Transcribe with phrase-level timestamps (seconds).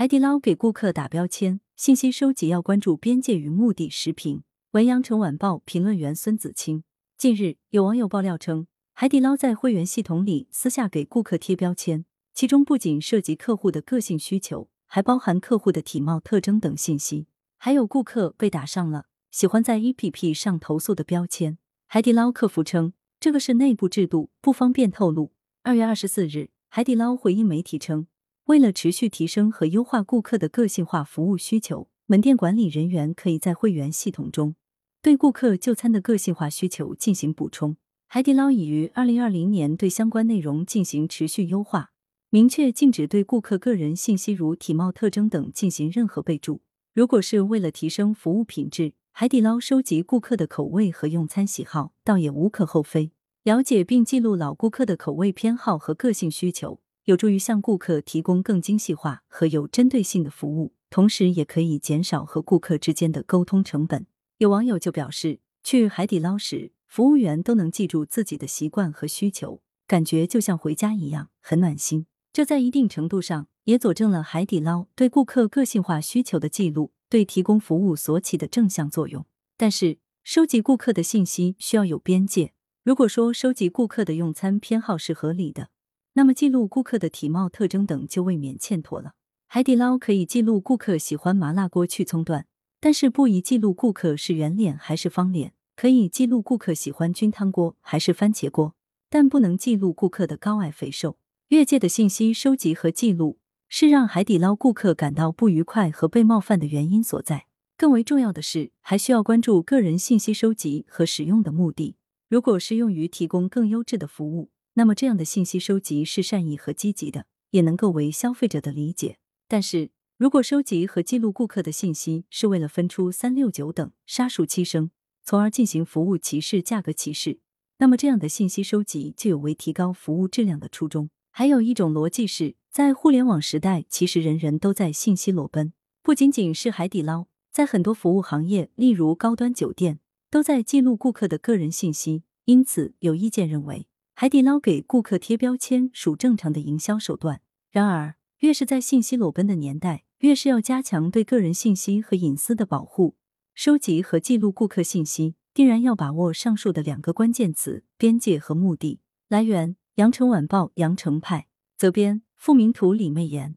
[0.00, 3.90] 海底捞给顾客打标签，信息收集要关注边界与目的。
[3.90, 6.84] 时评文：阳城晚报评论员孙子清。
[7.18, 17.26] 近日，有网友爆料称，海底捞在会员系统里私下给顾客贴标签，其中不仅涉及客户的个性需求，还包含客户的体貌特征等信息。
[17.58, 21.58] 还有顾客被打上了喜欢在 APP 上投诉的标签。
[21.86, 25.32] 海底捞客服称，这个是内部制度，不方便透露。
[25.62, 28.06] 二月二十四日，海底捞回应媒体称，
[28.50, 34.56] 为了持续提升和优化顾客的个性化服务需求，门店管理人员可以在会员系统中
[35.00, 37.76] 对顾客就餐的个性化需求进行补充。
[38.08, 41.92] 海底捞已于二零二零年对相关内容进行持续优化，
[42.30, 46.62] 明确禁止对顾客个人信息如体貌特征等进行任何备注。
[46.92, 53.12] 如果是为了提升服务品质，海底捞收集顾客的口味和用餐喜好，倒也无可厚非。
[53.44, 56.80] 了解并记录老顾客的口味偏好和个性需求，
[57.10, 64.06] 有助于向顾客提供更精细化和有针对性的服务，同时也可以减少和顾客之间的沟通成本。
[64.38, 72.06] 有网友就表示，去海底捞时，服务员都能记住自己的习惯和需求，感觉就像回家一样，很暖心。
[72.32, 79.26] 这在一定程度上也佐证了海底捞对顾客个性化需求的记录对提供服务所起的正向作用。
[79.56, 82.52] 但是，收集顾客的信息需要有边界。
[82.84, 85.70] 如果说收集顾客的用餐偏好是合理的，
[86.14, 89.12] 那么记录顾客的体貌特征等就未免欠妥了。
[89.46, 92.46] 海底捞可以记录顾客喜欢麻辣锅去葱段，
[92.80, 98.74] 但是不宜记录顾客是圆脸还是方脸；可以记录顾客喜欢菌汤锅还是番茄锅，
[99.08, 101.16] 但不能记录顾客的高矮肥瘦。
[101.48, 107.46] 越界的信息收集和记录是让海底捞顾客感到不愉快和被冒犯的原因所在。
[107.76, 111.96] 更为重要的是，还需要关注个人信息收集和使用的目的。
[112.28, 119.18] 如果是用于提供更优质的服务，那么这样的信息收集是善意和积极的，也能够为消费者的理解。
[119.48, 124.90] 但是如果收集和记录顾客的信息是为了分出三六九等杀熟七生，
[125.24, 127.40] 从而进行服务歧视、价格歧视，
[127.78, 131.10] 那么这样的信息收集就有违提高服务质量的初衷。
[131.30, 135.72] 还有一种逻辑是在互联网时代，其实人人都在信息裸奔，
[136.02, 140.00] 不仅仅是海底捞，在很多服务行业，例如高端酒店。
[140.32, 143.88] 都在记录顾客的个人信息，因此有意见认为，
[144.20, 147.40] 海底捞给顾客贴标签属正常的营销手段。
[147.70, 153.16] 然而，越是在信息裸奔的年代，越是要加强对个人信息和隐私的保护。
[153.54, 159.00] 收集和记录顾客信息，定然要把握上述的两个关键词：边界和目的。
[159.30, 161.46] 来源：羊城晚报羊城派，
[161.78, 163.56] 责编：付明图，李媚妍。